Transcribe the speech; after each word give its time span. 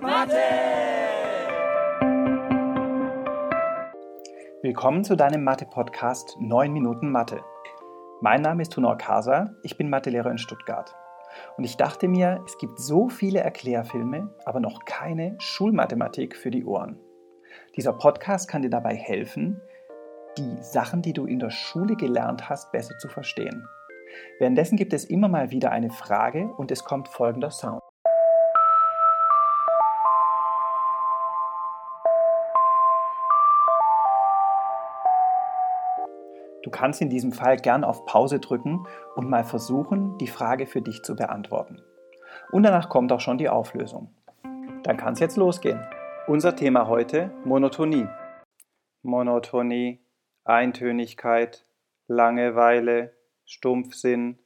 Mathe! 0.00 0.32
Willkommen 4.62 5.04
zu 5.04 5.14
deinem 5.14 5.44
Mathe-Podcast 5.44 6.38
9 6.40 6.72
Minuten 6.72 7.10
Mathe. 7.10 7.42
Mein 8.22 8.40
Name 8.40 8.62
ist 8.62 8.72
Tunor 8.72 8.96
Kasa, 8.96 9.54
ich 9.62 9.76
bin 9.76 9.90
Mathelehrer 9.90 10.30
in 10.30 10.38
Stuttgart. 10.38 10.94
Und 11.58 11.64
ich 11.64 11.76
dachte 11.76 12.08
mir, 12.08 12.42
es 12.46 12.56
gibt 12.56 12.80
so 12.80 13.10
viele 13.10 13.40
Erklärfilme, 13.40 14.34
aber 14.46 14.60
noch 14.60 14.86
keine 14.86 15.36
Schulmathematik 15.38 16.34
für 16.34 16.50
die 16.50 16.64
Ohren. 16.64 16.98
Dieser 17.76 17.92
Podcast 17.92 18.48
kann 18.48 18.62
dir 18.62 18.70
dabei 18.70 18.94
helfen, 18.94 19.60
die 20.38 20.56
Sachen, 20.62 21.02
die 21.02 21.12
du 21.12 21.26
in 21.26 21.40
der 21.40 21.50
Schule 21.50 21.94
gelernt 21.96 22.48
hast, 22.48 22.72
besser 22.72 22.96
zu 22.96 23.08
verstehen. 23.08 23.66
Währenddessen 24.38 24.76
gibt 24.76 24.94
es 24.94 25.04
immer 25.04 25.28
mal 25.28 25.50
wieder 25.50 25.72
eine 25.72 25.90
Frage 25.90 26.48
und 26.56 26.70
es 26.70 26.84
kommt 26.84 27.08
folgender 27.08 27.50
Sound. 27.50 27.79
Du 36.70 36.76
kannst 36.78 37.00
in 37.00 37.10
diesem 37.10 37.32
Fall 37.32 37.56
gern 37.56 37.82
auf 37.82 38.06
Pause 38.06 38.38
drücken 38.38 38.86
und 39.16 39.28
mal 39.28 39.42
versuchen, 39.42 40.16
die 40.18 40.28
Frage 40.28 40.66
für 40.66 40.80
dich 40.80 41.02
zu 41.02 41.16
beantworten. 41.16 41.82
Und 42.52 42.62
danach 42.62 42.88
kommt 42.88 43.10
auch 43.10 43.18
schon 43.18 43.38
die 43.38 43.48
Auflösung. 43.48 44.14
Dann 44.84 44.96
kann 44.96 45.14
es 45.14 45.18
jetzt 45.18 45.36
losgehen. 45.36 45.84
Unser 46.28 46.54
Thema 46.54 46.86
heute 46.86 47.32
Monotonie. 47.44 48.06
Monotonie, 49.02 49.98
Eintönigkeit, 50.44 51.66
Langeweile, 52.06 53.14
Stumpfsinn, 53.46 54.38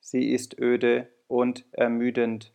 sie 0.00 0.32
ist 0.32 0.60
öde 0.60 1.08
und 1.28 1.64
ermüdend. 1.72 2.52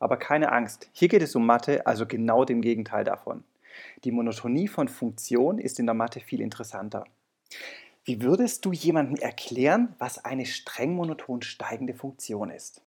Aber 0.00 0.16
keine 0.16 0.50
Angst, 0.50 0.88
hier 0.94 1.08
geht 1.08 1.20
es 1.20 1.36
um 1.36 1.44
Mathe, 1.44 1.86
also 1.86 2.06
genau 2.06 2.46
dem 2.46 2.62
Gegenteil 2.62 3.04
davon. 3.04 3.44
Die 4.04 4.12
Monotonie 4.12 4.66
von 4.66 4.88
Funktion 4.88 5.58
ist 5.58 5.78
in 5.78 5.84
der 5.84 5.94
Mathe 5.94 6.20
viel 6.20 6.40
interessanter. 6.40 7.04
Wie 8.08 8.22
würdest 8.22 8.64
du 8.64 8.72
jemandem 8.72 9.16
erklären, 9.16 9.94
was 9.98 10.24
eine 10.24 10.46
streng 10.46 10.94
monoton 10.94 11.42
steigende 11.42 11.92
Funktion 11.92 12.48
ist? 12.48 12.80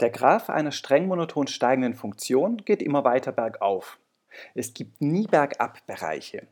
Der 0.00 0.10
Graph 0.10 0.50
einer 0.50 0.72
streng 0.72 1.06
monoton 1.06 1.46
steigenden 1.46 1.94
Funktion 1.94 2.58
geht 2.66 2.82
immer 2.82 3.02
weiter 3.04 3.32
bergauf. 3.32 3.98
Es 4.54 4.74
gibt 4.74 5.00
nie 5.00 5.26
Bergab-Bereiche. 5.26 6.46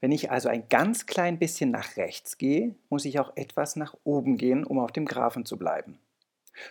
Wenn 0.00 0.12
ich 0.12 0.30
also 0.30 0.48
ein 0.48 0.66
ganz 0.70 1.04
klein 1.04 1.38
bisschen 1.38 1.70
nach 1.70 1.98
rechts 1.98 2.38
gehe, 2.38 2.74
muss 2.88 3.04
ich 3.04 3.20
auch 3.20 3.32
etwas 3.36 3.76
nach 3.76 3.94
oben 4.04 4.38
gehen, 4.38 4.64
um 4.64 4.78
auf 4.78 4.92
dem 4.92 5.04
Graphen 5.04 5.44
zu 5.44 5.58
bleiben. 5.58 5.98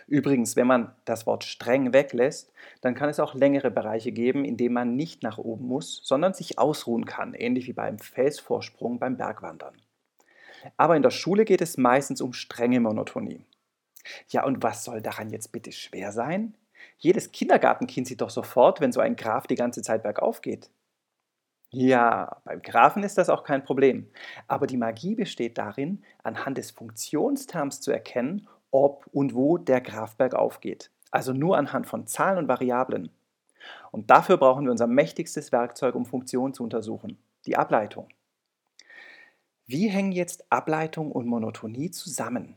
Übrigens, 0.06 0.56
wenn 0.56 0.66
man 0.66 0.94
das 1.04 1.26
Wort 1.26 1.44
streng 1.44 1.92
weglässt, 1.92 2.52
dann 2.80 2.94
kann 2.94 3.08
es 3.08 3.20
auch 3.20 3.34
längere 3.34 3.70
Bereiche 3.70 4.12
geben, 4.12 4.44
in 4.44 4.56
denen 4.56 4.74
man 4.74 4.96
nicht 4.96 5.22
nach 5.22 5.38
oben 5.38 5.66
muss, 5.66 6.00
sondern 6.04 6.34
sich 6.34 6.58
ausruhen 6.58 7.04
kann, 7.04 7.34
ähnlich 7.34 7.66
wie 7.66 7.72
beim 7.72 7.98
Felsvorsprung 7.98 8.98
beim 8.98 9.16
Bergwandern. 9.16 9.74
Aber 10.76 10.96
in 10.96 11.02
der 11.02 11.10
Schule 11.10 11.44
geht 11.44 11.60
es 11.60 11.76
meistens 11.76 12.20
um 12.20 12.32
strenge 12.32 12.80
Monotonie. 12.80 13.44
Ja, 14.28 14.44
und 14.44 14.62
was 14.62 14.84
soll 14.84 15.02
daran 15.02 15.30
jetzt 15.30 15.52
bitte 15.52 15.72
schwer 15.72 16.12
sein? 16.12 16.56
Jedes 16.98 17.32
Kindergartenkind 17.32 18.06
sieht 18.06 18.20
doch 18.20 18.30
sofort, 18.30 18.80
wenn 18.80 18.92
so 18.92 19.00
ein 19.00 19.16
Graph 19.16 19.46
die 19.46 19.54
ganze 19.54 19.82
Zeit 19.82 20.02
bergauf 20.02 20.40
geht. 20.40 20.70
Ja, 21.70 22.40
beim 22.44 22.62
Graphen 22.62 23.02
ist 23.02 23.18
das 23.18 23.28
auch 23.28 23.44
kein 23.44 23.62
Problem. 23.62 24.10
Aber 24.46 24.66
die 24.66 24.78
Magie 24.78 25.14
besteht 25.14 25.58
darin, 25.58 26.02
anhand 26.22 26.56
des 26.56 26.70
Funktionsterms 26.70 27.80
zu 27.82 27.90
erkennen, 27.92 28.48
ob 28.70 29.06
und 29.12 29.34
wo 29.34 29.58
der 29.58 29.80
Graph 29.80 30.16
bergauf 30.16 30.60
geht. 30.60 30.90
Also 31.10 31.32
nur 31.32 31.56
anhand 31.56 31.86
von 31.86 32.06
Zahlen 32.06 32.38
und 32.38 32.48
Variablen. 32.48 33.10
Und 33.90 34.10
dafür 34.10 34.36
brauchen 34.36 34.64
wir 34.64 34.70
unser 34.70 34.86
mächtigstes 34.86 35.52
Werkzeug, 35.52 35.94
um 35.94 36.06
Funktionen 36.06 36.54
zu 36.54 36.62
untersuchen, 36.62 37.18
die 37.46 37.56
Ableitung. 37.56 38.08
Wie 39.66 39.88
hängen 39.88 40.12
jetzt 40.12 40.50
Ableitung 40.50 41.12
und 41.12 41.26
Monotonie 41.26 41.90
zusammen? 41.90 42.56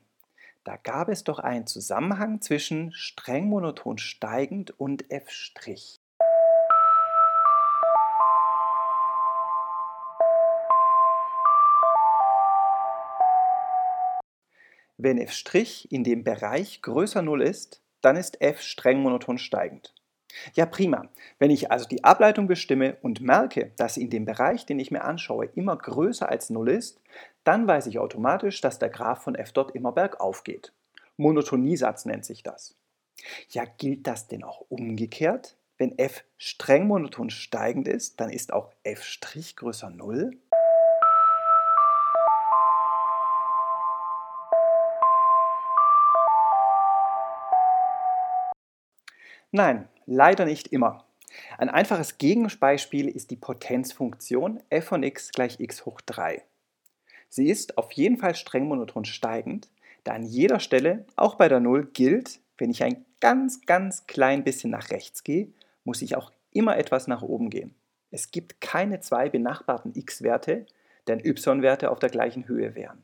Da 0.64 0.78
gab 0.78 1.10
es 1.10 1.24
doch 1.24 1.40
einen 1.40 1.66
Zusammenhang 1.66 2.40
zwischen 2.42 2.94
streng 2.94 3.50
monoton 3.50 3.98
steigend 3.98 4.80
und 4.80 5.10
f'. 5.12 6.01
Wenn 15.04 15.18
f' 15.18 15.34
in 15.90 16.04
dem 16.04 16.24
Bereich 16.24 16.84
größer 16.84 17.24
0 17.24 17.42
ist, 17.42 17.82
dann 18.02 18.16
ist 18.16 18.40
f 18.40 18.62
streng 18.62 19.00
monoton 19.00 19.40
steigend. 19.40 19.96
Ja, 20.54 20.68
prima. 20.68 21.10
Wenn 21.40 21.50
ich 21.50 21.72
also 21.72 21.88
die 21.88 22.04
Ableitung 22.04 22.46
bestimme 22.46 22.98
und 23.02 23.20
merke, 23.20 23.72
dass 23.78 23.98
in 23.98 24.12
dem 24.12 24.26
Bereich, 24.26 24.68
den 24.68 24.78
ich 24.78 24.92
mir 24.92 25.04
anschaue, 25.04 25.46
immer 25.56 25.76
größer 25.76 26.30
als 26.30 26.52
0 26.52 26.70
ist, 26.70 27.02
dann 27.44 27.68
weiß 27.68 27.88
ich 27.88 27.98
automatisch, 27.98 28.62
dass 28.62 28.78
der 28.78 28.90
Graph 28.90 29.24
von 29.24 29.34
f 29.34 29.52
dort 29.52 29.74
immer 29.74 29.92
bergauf 29.92 30.44
geht. 30.44 30.72
Monotoniesatz 31.18 32.06
nennt 32.06 32.24
sich 32.24 32.44
das. 32.44 32.76
Ja, 33.50 33.66
gilt 33.66 34.06
das 34.06 34.28
denn 34.28 34.44
auch 34.44 34.66
umgekehrt? 34.70 35.58
Wenn 35.80 35.98
f 35.98 36.24
streng 36.38 36.86
monoton 36.86 37.32
steigend 37.32 37.88
ist, 37.88 38.20
dann 38.20 38.30
ist 38.30 38.54
auch 38.54 38.72
f' 38.84 39.18
größer 39.56 39.90
0? 39.90 40.38
Nein, 49.52 49.88
leider 50.06 50.46
nicht 50.46 50.70
immer. 50.70 51.06
Ein 51.58 51.70
einfaches 51.70 52.18
Gegenbeispiel 52.18 53.08
ist 53.08 53.32
die 53.32 53.36
Potenzfunktion 53.36 54.62
f 54.70 54.86
von 54.86 55.04
x 55.04 55.32
gleich 55.32 55.60
x 55.60 55.86
hoch 55.86 56.02
3. 56.02 56.42
Sie 57.30 57.50
ist 57.50 57.78
auf 57.78 57.92
jeden 57.94 58.18
Fall 58.18 58.36
streng 58.36 58.66
monoton 58.66 59.06
steigend, 59.06 59.70
da 60.04 60.14
an 60.14 60.24
jeder 60.24 60.60
Stelle, 60.60 61.06
auch 61.16 61.36
bei 61.36 61.48
der 61.48 61.60
0, 61.60 61.88
gilt, 61.94 62.40
wenn 62.58 62.72
ich 62.72 62.84
ein 62.84 63.06
ganz, 63.20 63.62
ganz 63.66 64.08
klein 64.08 64.44
bisschen 64.44 64.72
nach 64.72 64.90
rechts 64.90 65.24
gehe, 65.24 65.52
muss 65.84 66.02
ich 66.02 66.16
auch 66.16 66.32
immer 66.52 66.78
etwas 66.78 67.08
nach 67.08 67.22
oben 67.22 67.50
gehen. 67.50 67.76
Es 68.10 68.32
gibt 68.32 68.60
keine 68.62 69.00
zwei 69.00 69.30
benachbarten 69.30 69.94
x-Werte, 69.96 70.66
deren 71.08 71.26
y-Werte 71.26 71.92
auf 71.92 72.00
der 72.00 72.10
gleichen 72.10 72.48
Höhe 72.48 72.76
wären. 72.76 73.04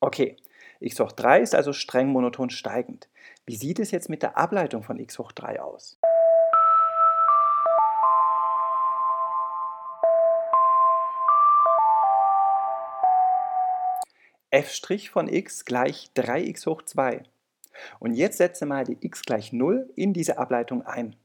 Okay, 0.00 0.36
x 0.82 0.98
hoch 0.98 1.12
3 1.12 1.40
ist 1.40 1.54
also 1.54 1.72
streng 1.72 2.08
monoton 2.08 2.50
steigend. 2.50 3.08
Wie 3.46 3.56
sieht 3.56 3.78
es 3.78 3.92
jetzt 3.92 4.08
mit 4.08 4.22
der 4.22 4.36
Ableitung 4.36 4.82
von 4.82 4.98
x 4.98 5.18
hoch 5.18 5.32
3 5.32 5.60
aus? 5.60 5.98
f' 14.50 15.08
von 15.10 15.28
x 15.28 15.64
gleich 15.64 16.10
3x 16.14 16.66
hoch 16.66 16.82
2. 16.82 17.22
Und 18.00 18.12
jetzt 18.12 18.36
setze 18.36 18.66
mal 18.66 18.84
die 18.84 18.98
x 19.00 19.22
gleich 19.22 19.52
0 19.52 19.90
in 19.96 20.12
diese 20.12 20.36
Ableitung 20.36 20.84
ein. 20.84 21.16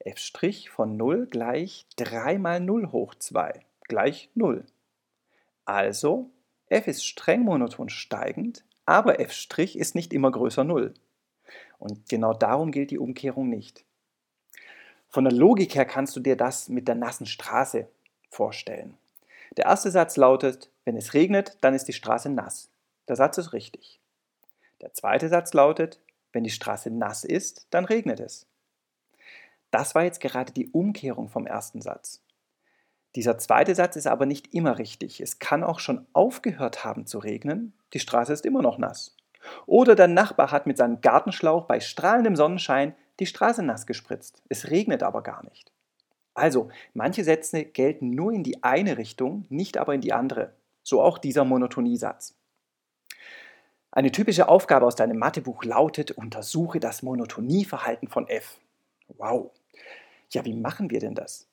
f' 0.00 0.68
von 0.68 0.96
0 0.96 1.26
gleich 1.26 1.86
3 1.96 2.38
mal 2.38 2.60
0 2.60 2.92
hoch 2.92 3.14
2 3.14 3.64
gleich 3.88 4.30
0. 4.34 4.66
Also 5.64 6.30
f 6.68 6.86
ist 6.86 7.04
streng 7.04 7.42
monoton 7.42 7.88
steigend, 7.88 8.64
aber 8.86 9.20
f' 9.20 9.48
ist 9.74 9.94
nicht 9.94 10.12
immer 10.12 10.30
größer 10.30 10.64
0. 10.64 10.94
Und 11.78 12.08
genau 12.08 12.32
darum 12.32 12.72
gilt 12.72 12.90
die 12.90 12.98
Umkehrung 12.98 13.48
nicht. 13.48 13.84
Von 15.08 15.24
der 15.24 15.32
Logik 15.32 15.74
her 15.74 15.84
kannst 15.84 16.16
du 16.16 16.20
dir 16.20 16.36
das 16.36 16.68
mit 16.68 16.88
der 16.88 16.94
nassen 16.94 17.26
Straße 17.26 17.88
vorstellen. 18.30 18.96
Der 19.56 19.66
erste 19.66 19.90
Satz 19.90 20.16
lautet, 20.16 20.70
wenn 20.84 20.96
es 20.96 21.14
regnet, 21.14 21.56
dann 21.60 21.74
ist 21.74 21.86
die 21.86 21.92
Straße 21.92 22.30
nass. 22.30 22.68
Der 23.06 23.16
Satz 23.16 23.38
ist 23.38 23.52
richtig. 23.52 24.00
Der 24.80 24.92
zweite 24.92 25.28
Satz 25.28 25.52
lautet, 25.52 26.00
wenn 26.32 26.42
die 26.42 26.50
Straße 26.50 26.90
nass 26.90 27.24
ist, 27.24 27.66
dann 27.70 27.84
regnet 27.84 28.18
es. 28.18 28.46
Das 29.70 29.94
war 29.94 30.04
jetzt 30.04 30.20
gerade 30.20 30.52
die 30.52 30.70
Umkehrung 30.70 31.28
vom 31.28 31.46
ersten 31.46 31.80
Satz. 31.80 32.23
Dieser 33.16 33.38
zweite 33.38 33.74
Satz 33.74 33.96
ist 33.96 34.06
aber 34.06 34.26
nicht 34.26 34.54
immer 34.54 34.78
richtig. 34.78 35.20
Es 35.20 35.38
kann 35.38 35.62
auch 35.62 35.78
schon 35.78 36.06
aufgehört 36.12 36.84
haben 36.84 37.06
zu 37.06 37.18
regnen, 37.18 37.72
die 37.92 38.00
Straße 38.00 38.32
ist 38.32 38.44
immer 38.44 38.62
noch 38.62 38.78
nass. 38.78 39.16
Oder 39.66 39.94
der 39.94 40.08
Nachbar 40.08 40.50
hat 40.50 40.66
mit 40.66 40.76
seinem 40.76 41.00
Gartenschlauch 41.00 41.66
bei 41.66 41.80
strahlendem 41.80 42.34
Sonnenschein 42.34 42.94
die 43.20 43.26
Straße 43.26 43.62
nass 43.62 43.86
gespritzt. 43.86 44.42
Es 44.48 44.70
regnet 44.70 45.02
aber 45.02 45.22
gar 45.22 45.44
nicht. 45.44 45.70
Also, 46.34 46.70
manche 46.94 47.22
Sätze 47.22 47.64
gelten 47.64 48.10
nur 48.10 48.32
in 48.32 48.42
die 48.42 48.64
eine 48.64 48.98
Richtung, 48.98 49.46
nicht 49.48 49.78
aber 49.78 49.94
in 49.94 50.00
die 50.00 50.12
andere. 50.12 50.54
So 50.82 51.00
auch 51.00 51.18
dieser 51.18 51.44
Monotoniesatz. 51.44 52.34
Eine 53.92 54.10
typische 54.10 54.48
Aufgabe 54.48 54.86
aus 54.86 54.96
deinem 54.96 55.18
Mathebuch 55.18 55.62
lautet, 55.62 56.10
untersuche 56.10 56.80
das 56.80 57.04
Monotonieverhalten 57.04 58.08
von 58.08 58.26
f. 58.26 58.58
Wow. 59.06 59.52
Ja, 60.30 60.44
wie 60.44 60.54
machen 60.54 60.90
wir 60.90 60.98
denn 60.98 61.14
das? 61.14 61.46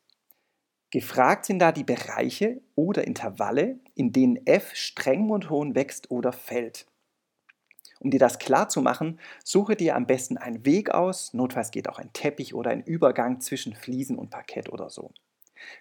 Gefragt 0.91 1.45
sind 1.45 1.59
da 1.59 1.71
die 1.71 1.85
Bereiche 1.85 2.61
oder 2.75 3.07
Intervalle, 3.07 3.79
in 3.95 4.11
denen 4.11 4.45
F 4.45 4.75
streng 4.75 5.21
monoton 5.21 5.73
wächst 5.73 6.11
oder 6.11 6.33
fällt. 6.33 6.85
Um 8.01 8.11
dir 8.11 8.19
das 8.19 8.39
klar 8.39 8.67
zu 8.67 8.81
machen, 8.81 9.19
suche 9.43 9.75
dir 9.75 9.95
am 9.95 10.05
besten 10.05 10.37
einen 10.37 10.65
Weg 10.65 10.89
aus, 10.89 11.33
notfalls 11.33 11.71
geht 11.71 11.87
auch 11.87 11.99
ein 11.99 12.11
Teppich 12.13 12.53
oder 12.53 12.71
ein 12.71 12.83
Übergang 12.83 13.39
zwischen 13.39 13.73
Fliesen 13.73 14.17
und 14.17 14.31
Parkett 14.31 14.69
oder 14.69 14.89
so. 14.89 15.11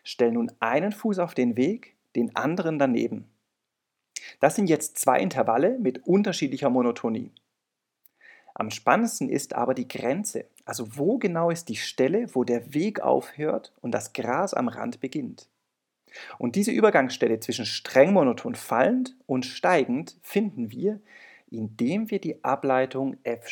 Stell 0.04 0.30
nun 0.30 0.52
einen 0.60 0.92
Fuß 0.92 1.18
auf 1.18 1.34
den 1.34 1.56
Weg, 1.56 1.96
den 2.14 2.36
anderen 2.36 2.78
daneben. 2.78 3.30
Das 4.38 4.54
sind 4.54 4.68
jetzt 4.68 4.98
zwei 4.98 5.18
Intervalle 5.18 5.78
mit 5.78 6.06
unterschiedlicher 6.06 6.70
Monotonie. 6.70 7.32
Am 8.54 8.70
spannendsten 8.70 9.30
ist 9.30 9.54
aber 9.54 9.72
die 9.72 9.88
Grenze, 9.88 10.44
also 10.64 10.96
wo 10.96 11.18
genau 11.18 11.50
ist 11.50 11.68
die 11.68 11.76
Stelle, 11.76 12.26
wo 12.34 12.44
der 12.44 12.74
Weg 12.74 13.00
aufhört 13.00 13.72
und 13.80 13.92
das 13.92 14.12
Gras 14.12 14.54
am 14.54 14.68
Rand 14.68 15.00
beginnt. 15.00 15.48
Und 16.38 16.56
diese 16.56 16.72
Übergangsstelle 16.72 17.40
zwischen 17.40 17.66
streng 17.66 18.12
monoton 18.12 18.54
fallend 18.54 19.16
und 19.26 19.46
steigend 19.46 20.16
finden 20.22 20.70
wir, 20.70 21.00
indem 21.50 22.10
wir 22.10 22.20
die 22.20 22.42
Ableitung 22.44 23.16
f' 23.22 23.48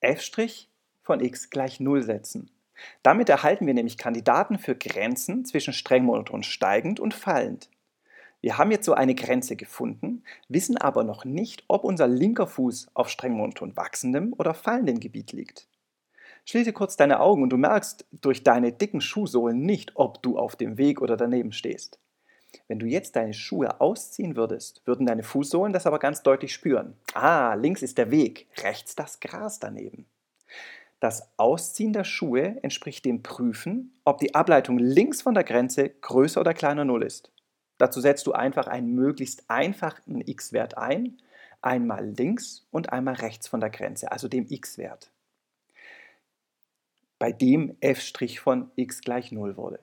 f' 0.00 0.68
von 1.02 1.20
x 1.20 1.50
gleich 1.50 1.80
0 1.80 2.02
setzen. 2.02 2.50
Damit 3.02 3.28
erhalten 3.28 3.66
wir 3.66 3.74
nämlich 3.74 3.98
Kandidaten 3.98 4.58
für 4.58 4.74
Grenzen 4.74 5.44
zwischen 5.44 5.72
streng 5.72 6.04
monoton 6.04 6.42
steigend 6.42 7.00
und 7.00 7.14
fallend. 7.14 7.70
Wir 8.40 8.56
haben 8.56 8.70
jetzt 8.70 8.86
so 8.86 8.94
eine 8.94 9.14
Grenze 9.14 9.54
gefunden, 9.56 10.22
wissen 10.48 10.78
aber 10.78 11.04
noch 11.04 11.24
nicht, 11.24 11.64
ob 11.68 11.84
unser 11.84 12.08
linker 12.08 12.46
Fuß 12.46 12.88
auf 12.94 13.10
streng 13.10 13.34
monoton 13.34 13.76
wachsendem 13.76 14.32
oder 14.32 14.54
fallendem 14.54 14.98
Gebiet 15.00 15.32
liegt. 15.32 15.68
Schließe 16.46 16.72
kurz 16.72 16.96
deine 16.96 17.20
Augen 17.20 17.42
und 17.42 17.50
du 17.50 17.58
merkst 17.58 18.06
durch 18.12 18.42
deine 18.42 18.72
dicken 18.72 19.00
Schuhsohlen 19.00 19.60
nicht, 19.60 19.92
ob 19.94 20.22
du 20.22 20.38
auf 20.38 20.56
dem 20.56 20.78
Weg 20.78 21.02
oder 21.02 21.16
daneben 21.16 21.52
stehst. 21.52 21.98
Wenn 22.66 22.78
du 22.78 22.86
jetzt 22.86 23.14
deine 23.14 23.34
Schuhe 23.34 23.80
ausziehen 23.80 24.36
würdest, 24.36 24.82
würden 24.84 25.06
deine 25.06 25.22
Fußsohlen 25.22 25.72
das 25.72 25.86
aber 25.86 25.98
ganz 25.98 26.22
deutlich 26.22 26.52
spüren. 26.52 26.96
Ah, 27.14 27.54
links 27.54 27.82
ist 27.82 27.98
der 27.98 28.10
Weg, 28.10 28.48
rechts 28.62 28.96
das 28.96 29.20
Gras 29.20 29.60
daneben. 29.60 30.06
Das 31.00 31.32
Ausziehen 31.38 31.92
der 31.92 32.04
Schuhe 32.04 32.62
entspricht 32.62 33.04
dem 33.04 33.22
Prüfen, 33.22 33.98
ob 34.04 34.18
die 34.18 34.34
Ableitung 34.34 34.78
links 34.78 35.22
von 35.22 35.34
der 35.34 35.44
Grenze 35.44 35.88
größer 35.88 36.40
oder 36.40 36.54
kleiner 36.54 36.84
0 36.84 37.02
ist. 37.02 37.32
Dazu 37.78 38.00
setzt 38.00 38.26
du 38.26 38.32
einfach 38.32 38.66
einen 38.66 38.94
möglichst 38.94 39.48
einfachen 39.48 40.20
x-Wert 40.20 40.76
ein, 40.76 41.16
einmal 41.62 42.06
links 42.06 42.66
und 42.70 42.92
einmal 42.92 43.14
rechts 43.14 43.48
von 43.48 43.60
der 43.60 43.70
Grenze, 43.70 44.12
also 44.12 44.28
dem 44.28 44.46
x-Wert 44.48 45.10
bei 47.20 47.32
dem 47.32 47.76
f' 47.80 48.40
von 48.40 48.70
x 48.76 49.02
gleich 49.02 49.30
0 49.30 49.56
wurde. 49.56 49.78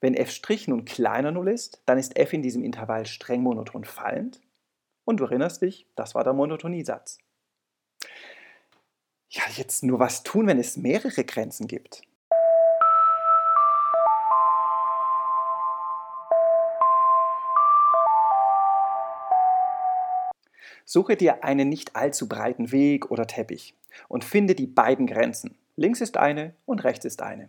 Wenn 0.00 0.14
f' 0.14 0.66
nun 0.66 0.84
kleiner 0.84 1.30
0 1.30 1.48
ist, 1.48 1.80
dann 1.86 1.98
ist 1.98 2.18
f 2.18 2.32
in 2.32 2.42
diesem 2.42 2.64
Intervall 2.64 3.06
streng 3.06 3.42
monoton 3.42 3.84
fallend. 3.84 4.42
Und 5.04 5.20
du 5.20 5.24
erinnerst 5.24 5.62
dich, 5.62 5.86
das 5.94 6.16
war 6.16 6.24
der 6.24 6.32
Monotoniesatz. 6.32 7.18
Ja, 9.28 9.42
jetzt 9.56 9.82
nur 9.82 9.98
was 9.98 10.22
tun, 10.22 10.46
wenn 10.46 10.58
es 10.58 10.76
mehrere 10.76 11.24
Grenzen 11.24 11.66
gibt. 11.66 12.02
Suche 20.84 21.16
dir 21.16 21.42
einen 21.42 21.68
nicht 21.68 21.96
allzu 21.96 22.28
breiten 22.28 22.70
Weg 22.70 23.10
oder 23.10 23.26
Teppich 23.26 23.74
und 24.06 24.24
finde 24.24 24.54
die 24.54 24.68
beiden 24.68 25.08
Grenzen. 25.08 25.58
Links 25.74 26.00
ist 26.00 26.16
eine 26.16 26.54
und 26.64 26.84
rechts 26.84 27.04
ist 27.04 27.22
eine. 27.22 27.48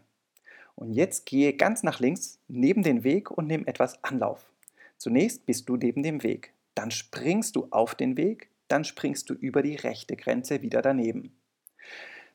Und 0.75 0.91
jetzt 0.94 1.27
gehe 1.27 1.53
ganz 1.53 1.83
nach 1.83 2.00
links 2.00 2.39
neben 2.47 2.81
den 2.81 3.03
Weg 3.03 3.29
und 3.29 3.45
nimm 3.45 3.68
etwas 3.68 4.03
Anlauf. 4.03 4.51
Zunächst 4.97 5.45
bist 5.45 5.69
du 5.69 5.77
neben 5.77 6.01
dem 6.01 6.24
Weg, 6.24 6.51
dann 6.74 6.89
springst 6.89 7.56
du 7.56 7.68
auf 7.69 7.94
den 7.94 8.18
Weg, 8.18 8.50
dann 8.68 8.83
springst 8.83 9.29
du 9.29 9.35
über 9.35 9.62
die 9.62 9.75
rechte 9.75 10.15
Grenze 10.15 10.63
wieder 10.63 10.81
daneben. 10.81 11.38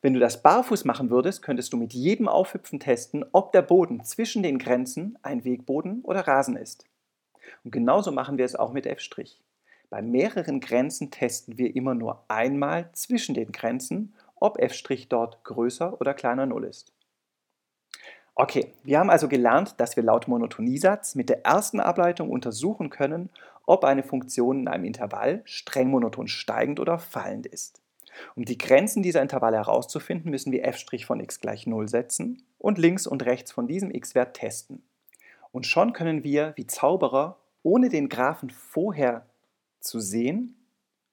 Wenn 0.01 0.13
du 0.13 0.19
das 0.19 0.41
barfuß 0.41 0.85
machen 0.85 1.09
würdest, 1.09 1.41
könntest 1.41 1.71
du 1.73 1.77
mit 1.77 1.93
jedem 1.93 2.27
Aufhüpfen 2.27 2.79
testen, 2.79 3.25
ob 3.31 3.51
der 3.51 3.61
Boden 3.61 4.03
zwischen 4.03 4.43
den 4.43 4.59
Grenzen 4.59 5.17
ein 5.21 5.45
Wegboden 5.45 6.01
oder 6.03 6.27
Rasen 6.27 6.57
ist. 6.57 6.85
Und 7.63 7.71
genauso 7.71 8.11
machen 8.11 8.37
wir 8.37 8.45
es 8.45 8.55
auch 8.55 8.73
mit 8.73 8.85
F'. 8.85 9.37
Bei 9.89 10.01
mehreren 10.01 10.59
Grenzen 10.59 11.11
testen 11.11 11.57
wir 11.57 11.75
immer 11.75 11.93
nur 11.93 12.23
einmal 12.27 12.89
zwischen 12.93 13.35
den 13.35 13.51
Grenzen 13.51 14.13
ob 14.43 14.59
f' 14.59 15.07
dort 15.07 15.41
größer 15.45 16.01
oder 16.01 16.13
kleiner 16.13 16.45
0 16.45 16.65
ist. 16.65 16.91
Okay, 18.35 18.73
wir 18.83 18.99
haben 18.99 19.09
also 19.09 19.29
gelernt, 19.29 19.75
dass 19.79 19.95
wir 19.95 20.03
laut 20.03 20.27
Monotoniesatz 20.27 21.15
mit 21.15 21.29
der 21.29 21.45
ersten 21.45 21.79
Ableitung 21.79 22.29
untersuchen 22.29 22.89
können, 22.89 23.29
ob 23.65 23.85
eine 23.85 24.03
Funktion 24.03 24.59
in 24.59 24.67
einem 24.67 24.83
Intervall 24.83 25.43
streng 25.45 25.89
monoton 25.89 26.27
steigend 26.27 26.81
oder 26.81 26.99
fallend 26.99 27.45
ist. 27.45 27.82
Um 28.35 28.45
die 28.45 28.57
Grenzen 28.57 29.03
dieser 29.03 29.21
Intervalle 29.21 29.57
herauszufinden, 29.57 30.31
müssen 30.31 30.51
wir 30.51 30.65
f' 30.65 30.85
von 31.05 31.19
x 31.19 31.39
gleich 31.39 31.67
0 31.67 31.87
setzen 31.87 32.43
und 32.57 32.77
links 32.77 33.07
und 33.07 33.25
rechts 33.25 33.51
von 33.51 33.67
diesem 33.67 33.91
x-Wert 33.91 34.35
testen. 34.35 34.83
Und 35.51 35.67
schon 35.67 35.93
können 35.93 36.23
wir, 36.23 36.53
wie 36.55 36.67
Zauberer, 36.67 37.37
ohne 37.61 37.89
den 37.89 38.09
Graphen 38.09 38.49
vorher 38.49 39.25
zu 39.79 39.99
sehen, 39.99 40.55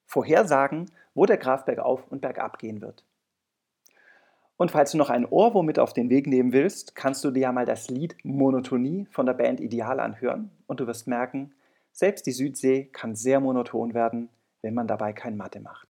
vorhersagen, 0.05 0.91
wo 1.13 1.25
der 1.25 1.37
Graph 1.37 1.65
bergauf 1.65 2.07
und 2.09 2.21
bergab 2.21 2.59
gehen 2.59 2.81
wird. 2.81 3.03
Und 4.57 4.71
falls 4.71 4.91
du 4.91 4.97
noch 4.97 5.09
ein 5.09 5.25
Ohrwurm 5.25 5.65
mit 5.65 5.79
auf 5.79 5.93
den 5.93 6.09
Weg 6.09 6.27
nehmen 6.27 6.53
willst, 6.53 6.95
kannst 6.95 7.23
du 7.23 7.31
dir 7.31 7.39
ja 7.39 7.51
mal 7.51 7.65
das 7.65 7.89
Lied 7.89 8.15
Monotonie 8.23 9.07
von 9.09 9.25
der 9.25 9.33
Band 9.33 9.59
Ideal 9.59 9.99
anhören 9.99 10.51
und 10.67 10.79
du 10.79 10.85
wirst 10.85 11.07
merken, 11.07 11.53
selbst 11.91 12.25
die 12.25 12.31
Südsee 12.31 12.85
kann 12.85 13.15
sehr 13.15 13.39
monoton 13.39 13.93
werden, 13.93 14.29
wenn 14.61 14.73
man 14.73 14.87
dabei 14.87 15.13
kein 15.13 15.35
Mathe 15.35 15.59
macht. 15.59 15.90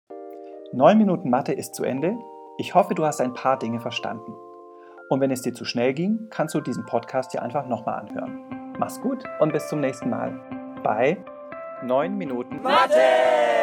Neun 0.77 0.99
Minuten 0.99 1.31
Mathe 1.31 1.55
ist 1.55 1.75
zu 1.75 1.85
Ende. 1.85 2.19
Ich 2.59 2.75
hoffe, 2.75 2.95
du 2.95 3.07
hast 3.07 3.23
ein 3.23 3.33
paar 3.33 3.59
Dinge 3.59 3.81
verstanden. 3.81 4.35
Und 5.09 5.23
wenn 5.23 5.31
es 5.31 5.41
dir 5.41 5.55
zu 5.55 5.65
schnell 5.65 5.95
ging, 5.95 6.27
kannst 6.29 6.55
du 6.55 6.61
diesen 6.61 6.85
Podcast 6.85 7.33
hier 7.33 7.43
einfach 7.43 7.67
nochmal 7.67 8.01
anhören. 8.01 8.75
Mach's 8.79 9.01
gut 9.01 9.25
und 9.41 9.55
bis 9.55 9.69
zum 9.69 9.81
nächsten 9.81 10.11
Mal 10.11 10.39
bei 10.85 11.17
9 11.83 12.19
Minuten 12.19 12.61
Mathe! 12.61 13.56